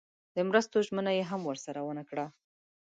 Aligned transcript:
د 0.35 0.37
مرستو 0.49 0.77
ژمنه 0.87 1.11
یې 1.17 1.23
هم 1.31 1.41
ورسره 1.45 1.79
ونه 1.83 2.03
کړه. 2.09 2.25